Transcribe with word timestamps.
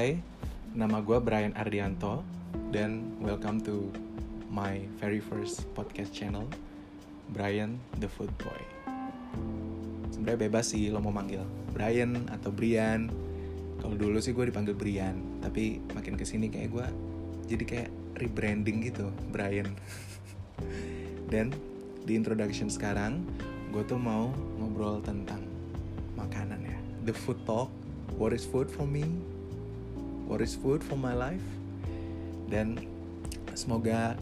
Hai, 0.00 0.16
nama 0.72 1.04
gue 1.04 1.20
Brian 1.20 1.52
Ardianto 1.52 2.24
dan 2.72 3.20
welcome 3.20 3.60
to 3.60 3.92
my 4.48 4.80
very 4.96 5.20
first 5.20 5.68
podcast 5.76 6.08
channel, 6.16 6.48
Brian 7.36 7.76
the 8.00 8.08
Food 8.08 8.32
Boy. 8.40 8.56
Sebenarnya 10.08 10.48
bebas 10.48 10.72
sih 10.72 10.88
lo 10.88 11.04
mau 11.04 11.12
manggil 11.12 11.44
Brian 11.76 12.16
atau 12.32 12.48
Brian. 12.48 13.12
Kalau 13.76 13.92
dulu 13.92 14.24
sih 14.24 14.32
gue 14.32 14.48
dipanggil 14.48 14.72
Brian, 14.72 15.20
tapi 15.44 15.84
makin 15.92 16.16
ke 16.16 16.24
sini 16.24 16.48
kayak 16.48 16.72
gue 16.72 16.86
jadi 17.52 17.64
kayak 17.68 17.90
rebranding 18.24 18.80
gitu, 18.80 19.12
Brian. 19.28 19.68
dan 21.28 21.52
di 22.08 22.16
introduction 22.16 22.72
sekarang, 22.72 23.20
gue 23.68 23.84
tuh 23.84 24.00
mau 24.00 24.32
ngobrol 24.56 25.04
tentang 25.04 25.44
makanan 26.16 26.64
ya, 26.64 26.78
the 27.04 27.12
food 27.12 27.36
talk 27.44 27.68
what 28.16 28.32
is 28.32 28.48
food 28.48 28.72
for 28.72 28.88
me 28.88 29.04
what 30.30 30.38
is 30.38 30.54
food 30.54 30.78
for 30.86 30.94
my 30.94 31.10
life? 31.10 31.42
Dan 32.46 32.78
semoga 33.58 34.14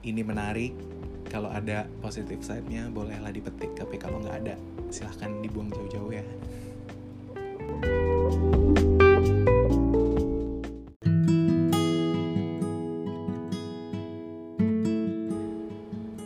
ini 0.00 0.24
menarik. 0.24 0.72
Kalau 1.28 1.52
ada 1.52 1.84
positive 2.00 2.40
side-nya 2.40 2.88
bolehlah 2.88 3.28
dipetik 3.28 3.76
tapi 3.76 4.00
kalau 4.00 4.22
nggak 4.22 4.48
ada 4.48 4.54
silahkan 4.88 5.28
dibuang 5.44 5.68
jauh-jauh 5.68 6.12
ya. 6.14 6.24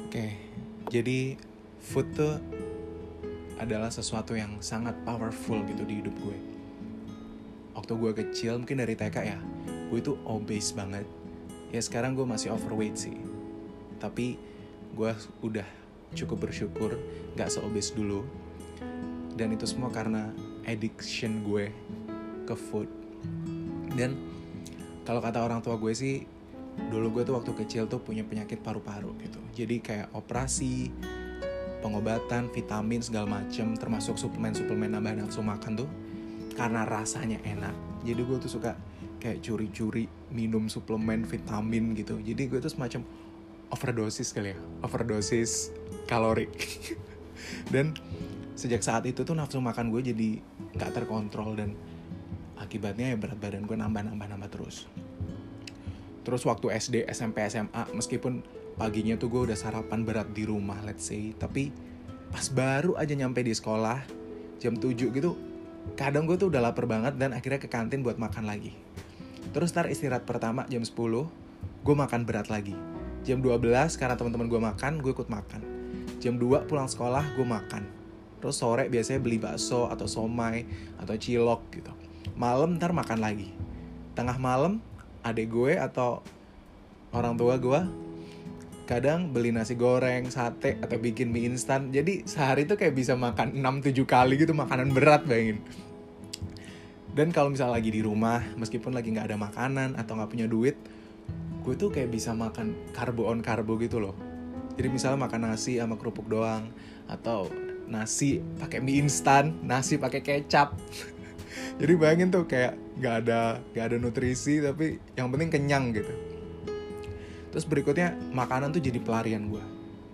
Oke 0.07 0.27
jadi 0.93 1.41
food 1.81 2.07
tuh 2.13 2.37
adalah 3.57 3.89
sesuatu 3.89 4.37
yang 4.37 4.61
sangat 4.61 4.93
powerful 5.09 5.65
gitu 5.65 5.89
di 5.89 6.05
hidup 6.05 6.15
gue 6.21 6.58
waktu 7.89 8.05
gue 8.05 8.13
kecil 8.21 8.61
mungkin 8.61 8.85
dari 8.85 8.93
TK 8.93 9.17
ya 9.25 9.41
gue 9.89 9.97
itu 9.97 10.13
obese 10.29 10.77
banget. 10.77 11.09
Ya 11.73 11.81
sekarang 11.81 12.13
gue 12.13 12.29
masih 12.29 12.53
overweight 12.53 13.01
sih. 13.01 13.17
Tapi 13.97 14.37
gue 14.93 15.11
udah 15.41 15.65
cukup 16.13 16.45
bersyukur 16.45 17.01
gak 17.33 17.49
seobes 17.49 17.97
dulu. 17.97 18.29
Dan 19.33 19.57
itu 19.57 19.65
semua 19.65 19.89
karena 19.89 20.29
addiction 20.69 21.41
gue 21.49 21.73
ke 22.45 22.53
food. 22.53 22.93
Dan 23.97 24.21
kalau 25.09 25.25
kata 25.25 25.41
orang 25.41 25.65
tua 25.65 25.81
gue 25.81 25.97
sih 25.97 26.29
dulu 26.93 27.09
gue 27.17 27.23
tuh 27.25 27.41
waktu 27.41 27.57
kecil 27.57 27.89
tuh 27.89 28.05
punya 28.05 28.21
penyakit 28.21 28.61
paru-paru 28.61 29.17
gitu. 29.25 29.41
Jadi 29.57 29.81
kayak 29.81 30.13
operasi 30.13 30.93
pengobatan 31.81 32.53
vitamin 32.53 33.01
segala 33.01 33.41
macem 33.41 33.73
termasuk 33.81 34.21
suplemen-suplemen 34.21 34.93
nambah 34.93 35.25
nafsu 35.25 35.41
makan 35.41 35.89
tuh 35.89 35.89
karena 36.59 36.83
rasanya 36.83 37.39
enak. 37.47 38.03
Jadi 38.03 38.21
gue 38.27 38.37
tuh 38.43 38.51
suka 38.51 38.75
kayak 39.23 39.47
curi-curi 39.47 40.11
minum 40.35 40.67
suplemen 40.67 41.23
vitamin 41.23 41.95
gitu. 41.95 42.19
Jadi 42.19 42.51
gue 42.51 42.59
tuh 42.59 42.75
semacam 42.75 43.07
overdosis 43.71 44.35
kali 44.35 44.53
ya 44.53 44.59
overdosis 44.83 45.71
kalori. 46.11 46.51
Dan 47.73 47.95
sejak 48.59 48.83
saat 48.83 49.07
itu 49.07 49.23
tuh 49.23 49.39
nafsu 49.39 49.63
makan 49.63 49.95
gue 49.95 50.11
jadi 50.11 50.43
gak 50.75 50.99
terkontrol 50.99 51.55
dan 51.55 51.79
akibatnya 52.59 53.15
ya 53.15 53.17
berat 53.17 53.39
badan 53.39 53.63
gue 53.63 53.79
nambah 53.79 54.03
nambah 54.11 54.27
nambah 54.35 54.51
terus. 54.51 54.91
Terus 56.27 56.43
waktu 56.43 56.75
SD 56.75 57.07
SMP 57.07 57.47
SMA 57.47 57.87
meskipun 57.95 58.43
paginya 58.75 59.15
tuh 59.15 59.31
gue 59.31 59.47
udah 59.47 59.55
sarapan 59.55 60.03
berat 60.03 60.35
di 60.35 60.43
rumah 60.43 60.83
let's 60.83 61.07
say 61.07 61.31
tapi 61.39 61.71
pas 62.35 62.51
baru 62.51 62.99
aja 62.99 63.15
nyampe 63.15 63.47
di 63.47 63.55
sekolah 63.55 64.03
jam 64.59 64.75
7 64.75 64.91
gitu 65.15 65.39
kadang 65.95 66.29
gue 66.29 66.37
tuh 66.37 66.51
udah 66.53 66.61
lapar 66.61 66.85
banget 66.85 67.17
dan 67.17 67.33
akhirnya 67.33 67.63
ke 67.63 67.71
kantin 67.71 68.03
buat 68.03 68.21
makan 68.21 68.45
lagi. 68.45 68.75
Terus 69.55 69.73
ntar 69.73 69.89
istirahat 69.89 70.29
pertama 70.29 70.69
jam 70.69 70.85
10, 70.85 70.93
gue 70.93 71.95
makan 71.97 72.21
berat 72.29 72.53
lagi. 72.53 72.77
Jam 73.25 73.41
12 73.41 73.97
karena 73.97 74.15
teman-teman 74.19 74.49
gue 74.51 74.61
makan, 74.61 74.93
gue 75.01 75.13
ikut 75.15 75.31
makan. 75.33 75.61
Jam 76.21 76.37
2 76.37 76.69
pulang 76.69 76.91
sekolah, 76.91 77.25
gue 77.39 77.47
makan. 77.47 77.87
Terus 78.39 78.57
sore 78.59 78.87
biasanya 78.87 79.19
beli 79.23 79.39
bakso 79.41 79.91
atau 79.91 80.07
somai 80.07 80.69
atau 81.01 81.15
cilok 81.17 81.63
gitu. 81.75 81.93
Malam 82.39 82.79
ntar 82.79 82.95
makan 82.95 83.19
lagi. 83.19 83.51
Tengah 84.15 84.39
malam 84.39 84.83
adek 85.27 85.51
gue 85.51 85.73
atau 85.75 86.23
orang 87.11 87.35
tua 87.35 87.59
gue 87.59 87.81
kadang 88.89 89.37
beli 89.37 89.53
nasi 89.53 89.77
goreng, 89.77 90.33
sate, 90.33 90.81
atau 90.81 90.97
bikin 90.97 91.29
mie 91.29 91.45
instan. 91.53 91.93
Jadi 91.93 92.25
sehari 92.25 92.65
tuh 92.65 92.81
kayak 92.81 92.97
bisa 92.97 93.13
makan 93.13 93.61
6-7 93.61 94.09
kali 94.09 94.41
gitu 94.41 94.57
makanan 94.57 94.97
berat 94.97 95.29
bayangin. 95.29 95.61
Dan 97.13 97.29
kalau 97.29 97.53
misalnya 97.53 97.77
lagi 97.77 97.93
di 97.93 98.01
rumah, 98.01 98.41
meskipun 98.57 98.97
lagi 98.97 99.13
nggak 99.13 99.29
ada 99.29 99.37
makanan 99.37 99.93
atau 100.01 100.17
nggak 100.17 100.31
punya 100.33 100.47
duit, 100.49 100.81
gue 101.61 101.75
tuh 101.77 101.93
kayak 101.93 102.09
bisa 102.09 102.33
makan 102.33 102.73
karbo 102.97 103.29
on 103.29 103.45
karbo 103.45 103.77
gitu 103.77 104.01
loh. 104.01 104.17
Jadi 104.81 104.89
misalnya 104.89 105.29
makan 105.29 105.53
nasi 105.53 105.77
sama 105.77 106.01
kerupuk 106.01 106.25
doang, 106.25 106.73
atau 107.13 107.53
nasi 107.85 108.41
pakai 108.57 108.81
mie 108.81 109.05
instan, 109.05 109.53
nasi 109.69 110.01
pakai 110.01 110.25
kecap. 110.25 110.73
Jadi 111.83 111.93
bayangin 111.93 112.33
tuh 112.33 112.49
kayak 112.49 112.73
nggak 112.97 113.15
ada 113.27 113.61
nggak 113.77 113.85
ada 113.85 113.97
nutrisi 114.01 114.59
tapi 114.59 114.99
yang 115.15 115.31
penting 115.31 115.55
kenyang 115.55 115.95
gitu 115.95 116.38
Terus 117.59 117.75
berikutnya 117.75 118.15
makanan 118.31 118.71
tuh 118.71 118.79
jadi 118.79 119.03
pelarian 119.03 119.51
gue. 119.51 119.59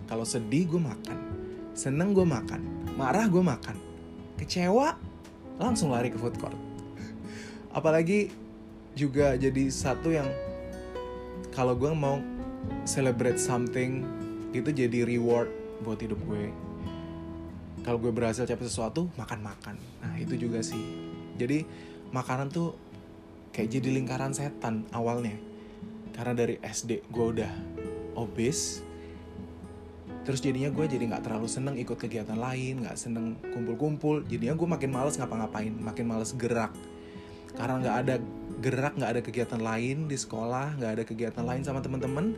Kalau 0.08 0.24
sedih 0.24 0.64
gue 0.64 0.80
makan, 0.80 1.18
seneng 1.76 2.16
gue 2.16 2.24
makan, 2.24 2.88
marah 2.96 3.28
gue 3.28 3.44
makan, 3.44 3.76
kecewa 4.40 4.96
langsung 5.60 5.92
lari 5.92 6.08
ke 6.08 6.16
food 6.16 6.40
court. 6.40 6.56
Apalagi 7.68 8.32
juga 8.96 9.36
jadi 9.36 9.68
satu 9.68 10.08
yang 10.08 10.24
kalau 11.52 11.76
gue 11.76 11.92
mau 11.92 12.24
celebrate 12.88 13.36
something 13.36 14.08
itu 14.56 14.72
jadi 14.72 15.04
reward 15.04 15.52
buat 15.84 16.00
hidup 16.00 16.24
gue. 16.24 16.48
Kalau 17.84 18.00
gue 18.00 18.08
berhasil 18.08 18.48
capai 18.48 18.64
sesuatu, 18.64 19.12
makan-makan. 19.20 19.76
Nah 20.00 20.16
itu 20.16 20.32
juga 20.40 20.64
sih. 20.64 20.80
Jadi 21.36 21.60
makanan 22.08 22.48
tuh 22.48 22.72
kayak 23.52 23.68
jadi 23.68 24.00
lingkaran 24.00 24.32
setan 24.32 24.88
awalnya 24.96 25.52
karena 26.14 26.32
dari 26.32 26.56
SD 26.62 27.10
gue 27.10 27.26
udah 27.34 27.52
obes 28.14 28.86
terus 30.24 30.40
jadinya 30.40 30.72
gue 30.72 30.88
jadi 30.88 31.04
nggak 31.04 31.28
terlalu 31.28 31.44
seneng 31.50 31.76
ikut 31.76 32.00
kegiatan 32.00 32.38
lain 32.38 32.80
nggak 32.80 32.96
seneng 32.96 33.36
kumpul-kumpul. 33.52 34.24
Jadinya 34.24 34.56
gue 34.56 34.64
makin 34.64 34.88
males 34.88 35.20
ngapa-ngapain 35.20 35.68
makin 35.76 36.08
males 36.08 36.32
gerak. 36.32 36.72
Karena 37.52 37.76
nggak 37.76 37.96
ada 38.00 38.14
gerak 38.64 38.92
nggak 38.96 39.10
ada 39.12 39.20
kegiatan 39.20 39.60
lain 39.60 40.08
di 40.08 40.16
sekolah 40.16 40.80
nggak 40.80 40.90
ada 40.96 41.02
kegiatan 41.04 41.44
lain 41.44 41.60
sama 41.60 41.84
temen-temen 41.84 42.32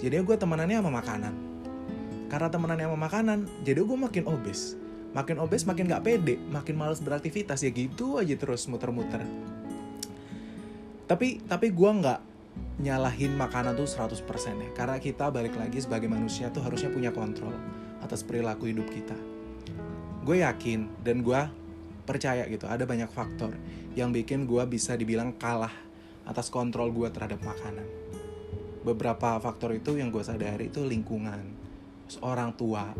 jadinya 0.00 0.24
gue 0.24 0.36
temenannya 0.40 0.76
sama 0.80 0.92
makanan. 0.96 1.34
Karena 2.32 2.48
temenannya 2.48 2.86
sama 2.88 2.98
makanan 3.04 3.38
jadi 3.68 3.84
gue 3.84 3.98
makin 4.00 4.24
obes. 4.24 4.80
Makin 5.12 5.36
obes 5.44 5.68
makin 5.68 5.92
nggak 5.92 6.02
pede 6.06 6.40
makin 6.48 6.72
males 6.72 7.04
beraktivitas. 7.04 7.60
Ya 7.60 7.68
gitu 7.68 8.16
aja 8.16 8.32
terus 8.32 8.64
muter-muter. 8.64 9.20
Tapi 11.04 11.44
tapi 11.44 11.68
gue 11.68 11.90
nggak 12.00 12.29
nyalahin 12.80 13.36
makanan 13.36 13.76
tuh 13.76 13.84
100% 13.84 14.24
ya. 14.56 14.70
Karena 14.72 14.96
kita 14.96 15.28
balik 15.28 15.54
lagi 15.60 15.84
sebagai 15.84 16.08
manusia 16.08 16.48
tuh 16.48 16.64
harusnya 16.64 16.88
punya 16.88 17.12
kontrol 17.12 17.52
atas 18.00 18.24
perilaku 18.24 18.72
hidup 18.72 18.88
kita. 18.88 19.16
Gue 20.24 20.40
yakin 20.40 21.04
dan 21.04 21.20
gue 21.20 21.40
percaya 22.08 22.42
gitu 22.48 22.66
ada 22.66 22.88
banyak 22.88 23.12
faktor 23.12 23.54
yang 23.94 24.10
bikin 24.10 24.48
gue 24.48 24.64
bisa 24.66 24.96
dibilang 24.96 25.36
kalah 25.36 25.72
atas 26.24 26.48
kontrol 26.48 26.88
gue 26.90 27.08
terhadap 27.12 27.38
makanan. 27.44 27.84
Beberapa 28.80 29.36
faktor 29.44 29.76
itu 29.76 30.00
yang 30.00 30.08
gue 30.08 30.24
sadari 30.24 30.72
itu 30.72 30.80
lingkungan 30.80 31.44
orang 32.24 32.56
tua 32.56 32.96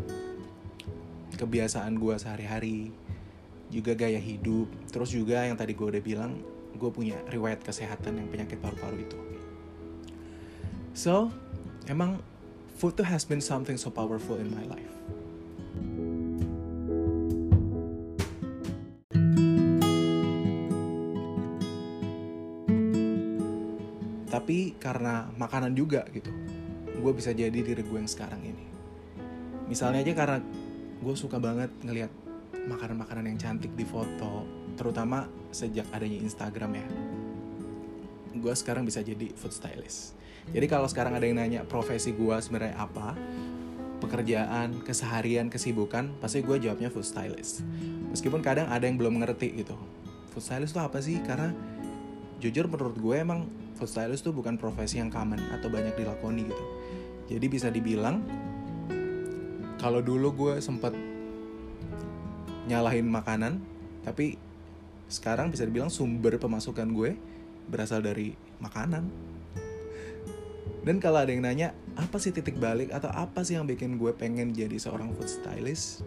kebiasaan 1.35 1.97
gue 1.97 2.15
sehari-hari 2.21 2.93
juga 3.73 3.97
gaya 3.97 4.21
hidup. 4.21 4.69
Terus 4.93 5.09
juga 5.09 5.41
yang 5.41 5.57
tadi 5.57 5.73
gue 5.73 5.87
udah 5.89 6.03
bilang 6.05 6.37
gue 6.77 6.91
punya 6.93 7.17
riwayat 7.25 7.65
kesehatan 7.65 8.21
yang 8.21 8.27
penyakit 8.29 8.61
paru-paru 8.61 9.01
itu 9.01 9.40
So, 10.91 11.31
emang 11.87 12.19
food 12.75 12.99
tuh 12.99 13.07
has 13.07 13.23
been 13.23 13.39
something 13.39 13.79
so 13.79 13.87
powerful 13.87 14.35
in 14.35 14.51
my 14.51 14.67
life. 14.67 14.91
Tapi 24.27 24.75
karena 24.83 25.31
makanan 25.39 25.79
juga 25.79 26.03
gitu, 26.11 26.27
gue 26.99 27.11
bisa 27.15 27.31
jadi 27.31 27.55
diri 27.55 27.79
gue 27.79 27.97
yang 27.99 28.11
sekarang 28.11 28.43
ini. 28.43 28.67
Misalnya 29.71 30.03
aja 30.03 30.11
karena 30.11 30.37
gue 30.99 31.15
suka 31.15 31.39
banget 31.39 31.71
ngelihat 31.87 32.11
makanan-makanan 32.67 33.31
yang 33.31 33.39
cantik 33.39 33.71
di 33.79 33.87
foto, 33.87 34.43
terutama 34.75 35.23
sejak 35.55 35.87
adanya 35.95 36.19
Instagram 36.19 36.83
ya. 36.83 36.87
Gue 38.35 38.51
sekarang 38.59 38.83
bisa 38.83 38.99
jadi 38.99 39.31
food 39.39 39.55
stylist 39.55 40.19
jadi 40.49 40.65
kalau 40.65 40.89
sekarang 40.89 41.13
ada 41.13 41.25
yang 41.29 41.37
nanya 41.37 41.61
profesi 41.61 42.17
gue 42.17 42.35
sebenarnya 42.41 42.73
apa, 42.81 43.13
pekerjaan, 44.01 44.81
keseharian, 44.81 45.53
kesibukan, 45.53 46.09
pasti 46.17 46.41
gue 46.41 46.57
jawabnya 46.57 46.89
food 46.89 47.05
stylist. 47.05 47.61
Meskipun 48.09 48.41
kadang 48.41 48.65
ada 48.67 48.83
yang 48.83 48.97
belum 48.97 49.21
ngerti 49.21 49.61
gitu. 49.61 49.77
Food 50.33 50.43
stylist 50.43 50.73
itu 50.73 50.81
apa 50.81 50.97
sih? 50.99 51.21
Karena 51.21 51.53
jujur 52.41 52.65
menurut 52.65 52.97
gue 52.97 53.15
emang 53.21 53.45
food 53.77 53.85
stylist 53.85 54.25
tuh 54.25 54.33
bukan 54.33 54.57
profesi 54.57 54.97
yang 54.97 55.13
common 55.13 55.41
atau 55.53 55.69
banyak 55.69 55.93
dilakoni 55.93 56.49
gitu 56.49 56.65
jadi 57.29 57.45
bisa 57.45 57.67
dibilang 57.69 58.25
kalau 59.77 60.01
dulu 60.01 60.33
gue 60.33 60.53
sempet 60.57 60.93
nyalahin 62.65 63.05
makanan 63.05 63.61
tapi 64.01 64.41
sekarang 65.05 65.53
bisa 65.53 65.69
dibilang 65.69 65.93
sumber 65.93 66.41
pemasukan 66.41 66.89
gue 66.89 67.13
berasal 67.69 68.01
dari 68.01 68.33
makanan 68.57 69.05
dan 70.81 70.97
kalau 70.97 71.21
ada 71.21 71.29
yang 71.29 71.45
nanya 71.45 71.77
apa 71.93 72.17
sih 72.17 72.33
titik 72.33 72.57
balik 72.57 72.89
atau 72.89 73.13
apa 73.13 73.45
sih 73.45 73.53
yang 73.53 73.69
bikin 73.69 74.01
gue 74.01 74.09
pengen 74.17 74.49
jadi 74.49 74.81
seorang 74.81 75.13
food 75.13 75.29
stylist? 75.29 76.01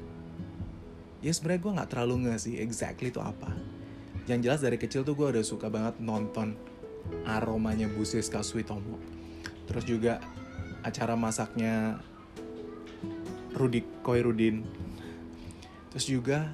Ya 1.22 1.30
sebenarnya 1.30 1.62
gue 1.62 1.72
nggak 1.78 1.90
terlalu 1.94 2.14
nggak 2.26 2.40
sih 2.42 2.58
exactly 2.58 3.14
itu 3.14 3.22
apa. 3.22 3.54
Yang 4.26 4.40
jelas 4.50 4.60
dari 4.66 4.76
kecil 4.76 5.06
tuh 5.06 5.14
gue 5.14 5.30
udah 5.30 5.44
suka 5.46 5.70
banget 5.70 6.02
nonton 6.02 6.58
aromanya 7.22 7.86
Bu 7.86 8.02
Siska 8.02 8.42
Suitomo. 8.42 8.98
Terus 9.70 9.84
juga 9.86 10.18
acara 10.82 11.14
masaknya 11.14 12.02
Rudi 13.54 13.86
Koirudin. 14.02 14.66
Terus 15.94 16.06
juga 16.10 16.50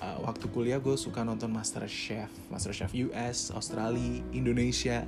uh, 0.00 0.18
waktu 0.24 0.48
kuliah 0.48 0.80
gue 0.80 0.96
suka 0.96 1.20
nonton 1.20 1.52
Master 1.52 1.84
Chef 1.84 2.32
Master 2.48 2.72
Chef 2.72 2.90
US 2.96 3.52
Australia 3.52 4.24
Indonesia 4.32 5.04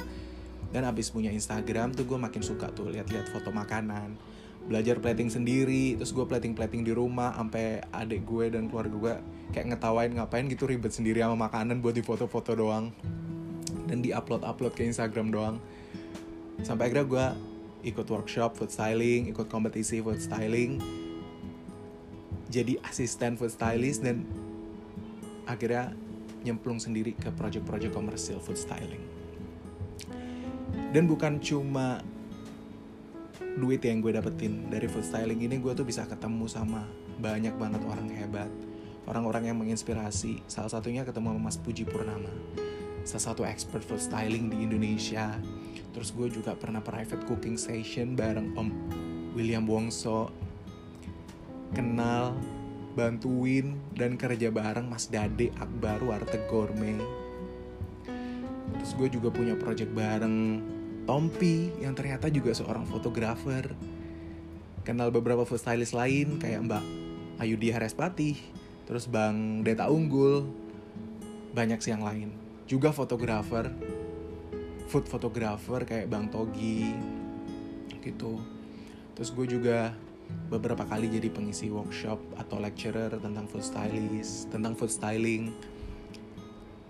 dan 0.75 0.83
abis 0.87 1.15
punya 1.15 1.31
Instagram 1.31 1.95
tuh 1.95 2.07
gue 2.09 2.19
makin 2.19 2.43
suka 2.43 2.71
tuh 2.75 2.91
lihat-lihat 2.91 3.31
foto 3.31 3.55
makanan. 3.55 4.19
Belajar 4.67 4.99
plating 4.99 5.31
sendiri 5.31 5.95
terus 5.95 6.11
gue 6.11 6.27
plating 6.27 6.59
plating 6.59 6.83
di 6.83 6.91
rumah 6.91 7.31
sampai 7.39 7.87
adik 7.95 8.27
gue 8.27 8.51
dan 8.51 8.67
keluarga 8.67 8.97
gue 8.99 9.15
kayak 9.55 9.77
ngetawain 9.77 10.11
ngapain 10.19 10.51
gitu 10.51 10.67
ribet 10.67 10.91
sendiri 10.91 11.23
sama 11.23 11.47
makanan 11.47 11.79
buat 11.79 11.95
di 11.95 12.03
foto-foto 12.03 12.59
doang. 12.59 12.91
Dan 13.87 14.03
di 14.03 14.11
upload 14.11 14.43
upload 14.43 14.75
ke 14.75 14.83
Instagram 14.83 15.31
doang. 15.31 15.57
Sampai 16.67 16.91
akhirnya 16.91 17.07
gue 17.07 17.27
ikut 17.95 18.07
workshop 18.11 18.59
food 18.59 18.75
styling 18.75 19.31
ikut 19.31 19.47
kompetisi 19.47 20.03
food 20.03 20.19
styling. 20.19 20.83
Jadi 22.51 22.79
asisten 22.83 23.39
food 23.39 23.55
stylist 23.55 24.03
dan 24.03 24.27
akhirnya 25.47 25.95
nyemplung 26.43 26.83
sendiri 26.83 27.15
ke 27.15 27.31
project-project 27.35 27.95
komersil 27.95 28.43
food 28.43 28.59
styling 28.59 29.16
dan 30.97 31.05
bukan 31.05 31.37
cuma 31.45 32.01
duit 33.61 33.85
yang 33.85 34.01
gue 34.01 34.17
dapetin 34.17 34.73
dari 34.73 34.89
food 34.89 35.05
styling 35.05 35.45
ini 35.45 35.61
gue 35.61 35.77
tuh 35.77 35.85
bisa 35.85 36.09
ketemu 36.09 36.49
sama 36.49 36.89
banyak 37.21 37.53
banget 37.61 37.85
orang 37.85 38.09
hebat 38.17 38.49
orang-orang 39.07 39.53
yang 39.53 39.61
menginspirasi. 39.61 40.41
Salah 40.49 40.73
satunya 40.73 41.05
ketemu 41.05 41.37
sama 41.37 41.41
Mas 41.53 41.61
Puji 41.61 41.85
Purnama 41.85 42.33
salah 43.07 43.25
satu 43.31 43.47
expert 43.47 43.87
food 43.87 44.03
styling 44.03 44.51
di 44.51 44.67
Indonesia. 44.67 45.39
Terus 45.95 46.11
gue 46.11 46.27
juga 46.29 46.59
pernah 46.59 46.83
private 46.83 47.23
cooking 47.25 47.55
session 47.55 48.19
bareng 48.19 48.59
Om 48.59 48.69
William 49.39 49.63
Wongso. 49.63 50.35
Kenal 51.71 52.35
bantuin 52.99 53.79
dan 53.95 54.19
kerja 54.19 54.51
bareng 54.51 54.91
Mas 54.91 55.07
Dade 55.07 55.55
Akbar 55.63 56.03
Warteg 56.03 56.51
Gourmet. 56.51 56.99
Terus 58.75 58.93
gue 58.99 59.09
juga 59.21 59.31
punya 59.31 59.55
project 59.55 59.95
bareng 59.95 60.37
Tompi 61.07 61.71
yang 61.79 61.95
ternyata 61.95 62.27
juga 62.27 62.51
seorang 62.51 62.83
fotografer. 62.83 63.71
Kenal 64.83 65.15
beberapa 65.15 65.47
food 65.47 65.63
stylist 65.63 65.95
lain 65.95 66.43
kayak 66.43 66.67
Mbak 66.67 66.85
Ayudi 67.39 67.71
Harespati, 67.71 68.35
terus 68.91 69.07
Bang 69.07 69.63
Deta 69.63 69.87
Unggul, 69.87 70.47
banyak 71.55 71.79
sih 71.79 71.95
yang 71.95 72.03
lain. 72.03 72.35
Juga 72.67 72.91
fotografer, 72.91 73.71
food 74.91 75.07
fotografer 75.07 75.87
kayak 75.87 76.11
Bang 76.11 76.27
Togi, 76.31 76.91
gitu. 78.03 78.39
Terus 79.15 79.31
gue 79.35 79.47
juga 79.59 79.95
beberapa 80.51 80.87
kali 80.87 81.07
jadi 81.11 81.31
pengisi 81.31 81.71
workshop 81.71 82.19
atau 82.39 82.59
lecturer 82.59 83.11
tentang 83.15 83.47
food 83.47 83.63
stylist, 83.63 84.51
tentang 84.51 84.75
food 84.75 84.91
styling. 84.91 85.55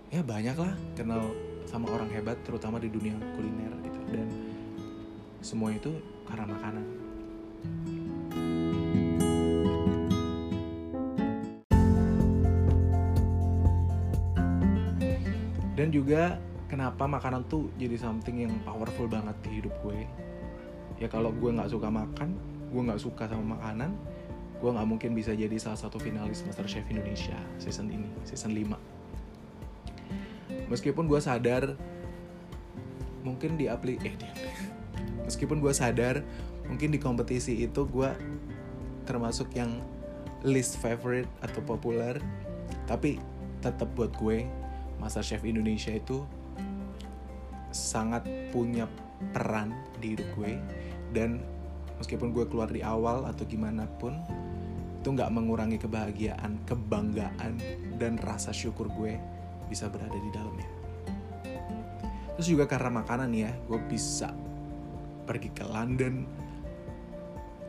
Ya 0.09 0.21
banyak 0.25 0.57
lah 0.57 0.73
kenal 0.97 1.33
sama 1.67 1.91
orang 1.91 2.07
hebat 2.13 2.39
terutama 2.47 2.79
di 2.79 2.87
dunia 2.87 3.13
kuliner 3.35 3.75
gitu 3.83 3.96
dan 4.13 4.27
semua 5.41 5.71
itu 5.71 5.91
karena 6.27 6.45
makanan. 6.49 6.85
Dan 15.77 15.93
juga 15.93 16.41
kenapa 16.65 17.05
makanan 17.05 17.45
tuh 17.45 17.69
jadi 17.77 17.95
something 18.01 18.43
yang 18.49 18.53
powerful 18.65 19.05
banget 19.05 19.37
di 19.45 19.61
hidup 19.61 19.73
gue. 19.85 20.09
Ya 20.97 21.05
kalau 21.05 21.29
gue 21.29 21.53
nggak 21.53 21.69
suka 21.69 21.93
makan 21.93 22.57
gue 22.71 22.81
nggak 22.83 22.99
suka 22.99 23.27
sama 23.31 23.55
makanan 23.55 23.95
gue 24.57 24.69
nggak 24.73 24.87
mungkin 24.89 25.13
bisa 25.13 25.37
jadi 25.37 25.53
salah 25.61 25.77
satu 25.77 26.01
finalis 26.01 26.41
Master 26.43 26.65
Chef 26.67 26.83
Indonesia 26.89 27.37
season 27.61 27.93
ini 27.93 28.09
season 28.25 28.51
5 28.57 28.73
meskipun 30.67 31.05
gue 31.07 31.19
sadar 31.21 31.77
mungkin 33.27 33.59
di 33.59 33.67
apli 33.67 33.99
eh 34.01 34.15
di 34.15 34.27
meskipun 35.27 35.59
gue 35.59 35.73
sadar 35.75 36.23
mungkin 36.71 36.95
di 36.95 36.99
kompetisi 36.99 37.63
itu 37.63 37.83
gue 37.87 38.09
termasuk 39.03 39.51
yang 39.55 39.83
least 40.47 40.79
favorite 40.79 41.27
atau 41.43 41.59
populer 41.63 42.19
tapi 42.87 43.19
tetap 43.59 43.91
buat 43.95 44.15
gue 44.15 44.47
Master 44.97 45.21
Chef 45.21 45.43
Indonesia 45.43 45.91
itu 45.91 46.23
sangat 47.75 48.23
punya 48.55 48.87
peran 49.35 49.75
di 49.99 50.15
hidup 50.15 50.27
gue 50.39 50.55
dan 51.11 51.43
meskipun 51.97 52.31
gue 52.31 52.45
keluar 52.47 52.69
di 52.69 52.81
awal 52.85 53.25
atau 53.25 53.43
gimana 53.45 53.85
pun 53.97 54.17
itu 54.97 55.15
nggak 55.15 55.31
mengurangi 55.31 55.79
kebahagiaan, 55.79 56.59
kebanggaan 56.67 57.63
dan 57.95 58.19
rasa 58.19 58.51
syukur 58.51 58.91
gue 58.91 59.15
bisa 59.71 59.87
berada 59.87 60.15
di 60.19 60.31
dalamnya. 60.35 60.76
Terus 62.37 62.53
juga 62.53 62.69
karena 62.69 63.01
makanan 63.01 63.33
ya, 63.33 63.49
gue 63.65 63.81
bisa 63.89 64.29
pergi 65.25 65.49
ke 65.49 65.65
London, 65.65 66.21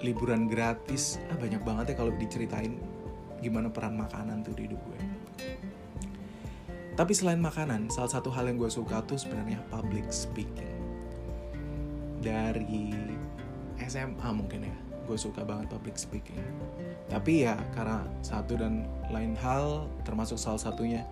liburan 0.05 0.45
gratis, 0.45 1.17
ah 1.33 1.37
banyak 1.41 1.65
banget 1.65 1.85
ya 1.91 1.95
kalau 1.97 2.13
diceritain 2.21 2.77
gimana 3.41 3.73
peran 3.73 3.97
makanan 3.97 4.45
tuh 4.45 4.53
di 4.53 4.69
hidup 4.69 4.77
gue. 4.85 5.01
Tapi 6.99 7.13
selain 7.15 7.41
makanan, 7.41 7.89
salah 7.89 8.11
satu 8.11 8.29
hal 8.29 8.51
yang 8.51 8.59
gue 8.59 8.69
suka 8.69 9.01
tuh 9.07 9.17
sebenarnya 9.17 9.63
public 9.73 10.11
speaking. 10.13 10.77
Dari 12.21 12.93
SMA 13.87 14.29
mungkin 14.35 14.67
ya, 14.67 14.77
gue 15.09 15.17
suka 15.17 15.49
banget 15.49 15.73
public 15.73 15.97
speaking. 15.97 16.37
Tapi 17.09 17.49
ya 17.49 17.57
karena 17.73 18.05
satu 18.21 18.59
dan 18.61 18.85
lain 19.15 19.33
hal, 19.39 19.89
termasuk 20.05 20.37
salah 20.37 20.61
satunya 20.61 21.09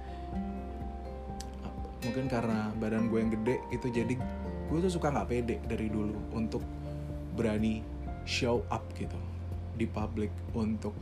mungkin 2.05 2.29
karena 2.29 2.73
badan 2.77 3.09
gue 3.09 3.19
yang 3.19 3.33
gede 3.33 3.57
itu 3.73 3.87
jadi 3.89 4.15
gue 4.67 4.79
tuh 4.83 4.93
suka 4.93 5.15
nggak 5.15 5.29
pede 5.31 5.57
dari 5.65 5.87
dulu 5.89 6.15
untuk 6.35 6.61
berani 7.37 7.81
show 8.27 8.65
up 8.73 8.83
gitu 8.99 9.17
di 9.77 9.87
publik 9.87 10.33
untuk 10.57 10.97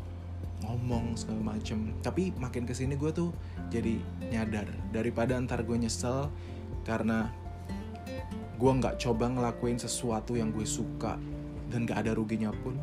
ngomong 0.66 1.14
segala 1.14 1.54
macem. 1.54 1.94
Tapi 2.00 2.34
makin 2.36 2.64
ke 2.64 2.74
sini 2.74 2.98
gue 2.98 3.10
tuh 3.10 3.30
jadi 3.70 3.98
nyadar. 4.32 4.66
Daripada 4.90 5.38
antar 5.38 5.62
gue 5.62 5.76
nyesel 5.76 6.28
karena 6.84 7.30
gue 8.54 8.70
nggak 8.70 9.00
coba 9.02 9.30
ngelakuin 9.30 9.78
sesuatu 9.80 10.38
yang 10.38 10.54
gue 10.54 10.64
suka 10.64 11.18
dan 11.72 11.88
gak 11.88 12.06
ada 12.06 12.14
ruginya 12.14 12.54
pun 12.62 12.78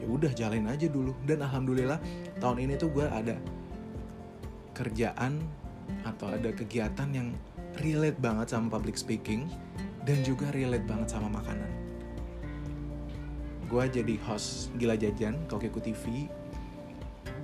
ya 0.00 0.06
udah 0.08 0.30
jalanin 0.32 0.70
aja 0.70 0.86
dulu. 0.88 1.14
Dan 1.26 1.42
alhamdulillah 1.44 1.98
tahun 2.38 2.64
ini 2.64 2.74
tuh 2.78 2.90
gue 2.90 3.06
ada 3.06 3.36
kerjaan 4.72 5.42
atau 6.04 6.32
ada 6.32 6.50
kegiatan 6.52 7.08
yang 7.12 7.28
relate 7.80 8.18
banget 8.20 8.52
sama 8.52 8.72
public 8.72 8.96
speaking 8.96 9.48
dan 10.08 10.20
juga 10.26 10.50
relate 10.52 10.84
banget 10.84 11.14
sama 11.14 11.28
makanan. 11.30 11.70
Gue 13.68 13.88
jadi 13.88 14.20
host 14.28 14.68
Gila 14.76 15.00
Jajan 15.00 15.48
Kokeku 15.48 15.80
TV 15.80 16.28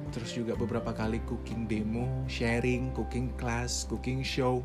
Terus 0.09 0.33
juga 0.33 0.57
beberapa 0.57 0.91
kali 0.97 1.21
cooking 1.29 1.69
demo, 1.69 2.09
sharing, 2.25 2.93
cooking 2.97 3.29
class, 3.37 3.85
cooking 3.89 4.25
show. 4.25 4.65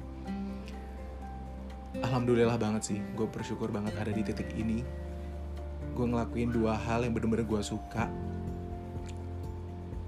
Alhamdulillah 1.99 2.55
banget 2.55 2.95
sih, 2.95 2.99
gue 3.13 3.27
bersyukur 3.27 3.69
banget 3.69 3.93
ada 3.99 4.11
di 4.11 4.23
titik 4.23 4.49
ini. 4.55 4.81
Gue 5.93 6.09
ngelakuin 6.09 6.49
dua 6.49 6.73
hal 6.73 7.05
yang 7.05 7.13
bener-bener 7.13 7.45
gue 7.45 7.61
suka 7.61 8.09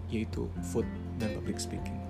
Yaitu 0.09 0.49
food 0.65 0.87
dan 1.21 1.37
public 1.37 1.61
speaking 1.61 2.04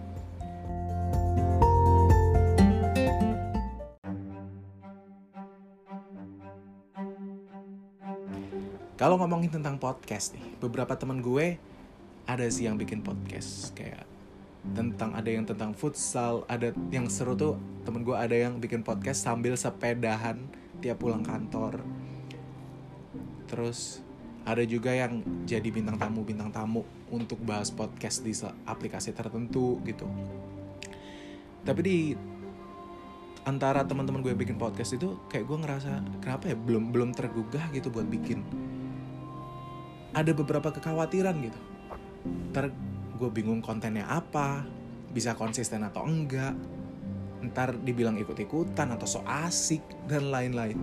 Kalau 8.96 9.20
ngomongin 9.20 9.52
tentang 9.52 9.76
podcast 9.76 10.32
nih, 10.40 10.56
beberapa 10.64 10.96
teman 10.96 11.20
gue 11.20 11.60
ada 12.24 12.48
sih 12.48 12.64
yang 12.64 12.80
bikin 12.80 13.04
podcast. 13.04 13.76
Kayak 13.76 14.08
tentang 14.72 15.12
ada 15.12 15.28
yang 15.28 15.44
tentang 15.44 15.76
futsal 15.76 16.48
ada 16.48 16.72
yang 16.96 17.12
seru 17.12 17.36
tuh 17.36 17.60
temen 17.84 18.08
gue 18.08 18.16
ada 18.16 18.34
yang 18.34 18.58
bikin 18.58 18.88
podcast 18.88 19.28
sambil 19.28 19.60
sepedahan 19.60 20.40
tiap 20.80 21.04
pulang 21.04 21.28
kantor. 21.28 21.84
Terus 23.52 24.00
ada 24.48 24.64
juga 24.64 24.96
yang 24.96 25.20
jadi 25.44 25.68
bintang 25.76 26.00
tamu 26.00 26.24
bintang 26.24 26.56
tamu 26.56 26.88
untuk 27.12 27.44
bahas 27.44 27.76
podcast 27.76 28.24
di 28.24 28.32
aplikasi 28.64 29.12
tertentu 29.12 29.76
gitu. 29.84 30.08
Tapi 31.68 31.82
di 31.84 31.98
antara 33.44 33.84
teman-teman 33.84 34.24
gue 34.24 34.32
bikin 34.32 34.56
podcast 34.56 34.96
itu 34.96 35.20
kayak 35.28 35.44
gue 35.52 35.58
ngerasa 35.68 35.92
kenapa 36.24 36.48
ya 36.48 36.56
belum 36.56 36.96
belum 36.96 37.12
tergugah 37.12 37.76
gitu 37.76 37.92
buat 37.92 38.08
bikin 38.08 38.42
ada 40.16 40.32
beberapa 40.32 40.72
kekhawatiran 40.72 41.36
gitu. 41.44 41.60
Ntar 42.56 42.72
gue 43.20 43.30
bingung 43.30 43.60
kontennya 43.60 44.08
apa 44.08 44.64
bisa 45.12 45.36
konsisten 45.36 45.84
atau 45.84 46.08
enggak. 46.08 46.56
Ntar 47.44 47.76
dibilang 47.84 48.16
ikut-ikutan 48.16 48.96
atau 48.96 49.06
so 49.06 49.20
asik 49.28 49.84
dan 50.08 50.32
lain-lain. 50.32 50.80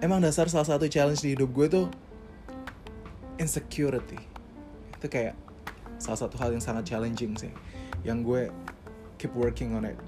Emang 0.00 0.20
dasar 0.20 0.48
salah 0.52 0.68
satu 0.68 0.88
challenge 0.88 1.20
di 1.20 1.36
hidup 1.36 1.52
gue 1.52 1.66
tuh 1.68 1.86
insecurity. 3.36 4.20
Itu 5.00 5.08
kayak 5.08 5.36
salah 6.00 6.20
satu 6.20 6.36
hal 6.40 6.52
yang 6.56 6.64
sangat 6.64 6.88
challenging 6.88 7.36
sih 7.36 7.52
yang 8.04 8.20
gue 8.20 8.52
keep 9.16 9.32
working 9.32 9.72
on 9.72 9.88
it. 9.88 9.98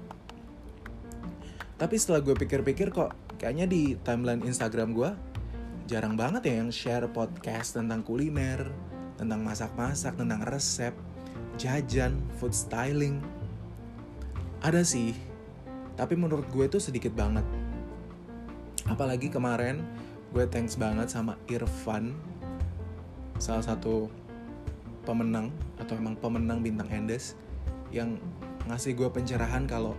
Tapi 1.77 1.97
setelah 1.97 2.21
gue 2.21 2.33
pikir-pikir 2.33 2.89
kok 2.93 3.13
kayaknya 3.37 3.69
di 3.69 3.93
timeline 4.01 4.41
Instagram 4.41 4.93
gue 4.97 5.09
jarang 5.85 6.17
banget 6.17 6.49
ya 6.49 6.61
yang 6.61 6.73
share 6.73 7.05
podcast 7.09 7.77
tentang 7.77 8.01
kuliner 8.01 8.65
tentang 9.17 9.41
masak-masak 9.41 10.13
tentang 10.13 10.41
resep 10.45 10.93
jajan 11.57 12.17
food 12.37 12.53
styling. 12.53 13.21
Ada 14.61 14.81
sih 14.85 15.13
tapi 15.97 16.13
menurut 16.13 16.45
gue 16.53 16.65
tuh 16.69 16.81
sedikit 16.81 17.13
banget. 17.17 17.45
Apalagi 18.85 19.33
kemarin 19.33 19.81
gue 20.33 20.45
thanks 20.49 20.77
banget 20.77 21.09
sama 21.09 21.37
Irfan 21.49 22.13
salah 23.37 23.61
satu 23.61 24.09
pemenang 25.05 25.53
atau 25.77 25.93
emang 25.93 26.17
pemenang 26.17 26.59
bintang 26.65 26.89
Endes 26.89 27.37
yang 27.93 28.19
ngasih 28.67 28.93
gue 28.95 29.07
pencerahan 29.07 29.63
kalau 29.63 29.95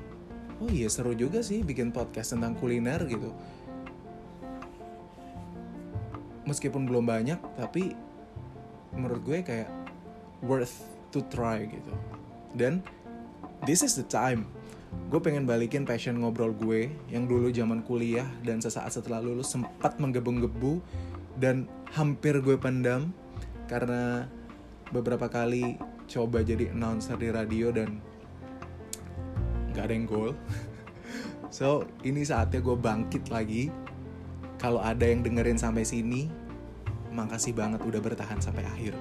oh 0.59 0.71
iya 0.71 0.91
seru 0.91 1.15
juga 1.15 1.41
sih 1.41 1.63
bikin 1.63 1.95
podcast 1.95 2.35
tentang 2.37 2.59
kuliner 2.59 3.01
gitu. 3.09 3.33
Meskipun 6.45 6.89
belum 6.89 7.05
banyak 7.05 7.39
tapi 7.57 7.93
menurut 8.97 9.21
gue 9.25 9.39
kayak 9.45 9.71
worth 10.45 10.85
to 11.13 11.25
try 11.29 11.65
gitu. 11.65 11.93
Dan 12.57 12.81
this 13.65 13.85
is 13.85 13.97
the 13.97 14.07
time. 14.07 14.49
Gue 15.13 15.21
pengen 15.21 15.45
balikin 15.45 15.85
passion 15.85 16.17
ngobrol 16.21 16.57
gue 16.57 16.89
yang 17.13 17.29
dulu 17.29 17.53
zaman 17.53 17.85
kuliah 17.85 18.25
dan 18.41 18.61
sesaat 18.61 18.89
setelah 18.89 19.21
lulus 19.21 19.53
sempat 19.53 20.01
menggebu-gebu 20.01 20.81
dan 21.37 21.69
hampir 21.93 22.41
gue 22.41 22.57
pendam 22.57 23.13
karena 23.69 24.27
beberapa 24.89 25.29
kali 25.29 25.77
coba 26.09 26.41
jadi 26.41 26.73
announcer 26.73 27.21
di 27.21 27.29
radio 27.29 27.69
dan 27.69 28.01
gak 29.77 29.93
ada 29.93 29.95
yang 29.95 30.09
goal. 30.09 30.33
So 31.49 31.89
ini 32.05 32.29
saatnya 32.29 32.61
gue 32.61 32.77
bangkit 32.77 33.33
lagi. 33.33 33.73
Kalau 34.61 34.85
ada 34.85 35.01
yang 35.09 35.25
dengerin 35.25 35.57
sampai 35.57 35.81
sini 35.81 36.29
makasih 37.09 37.57
banget 37.57 37.81
udah 37.89 38.01
bertahan 38.05 38.37
sampai 38.37 38.69
akhir 38.69 38.93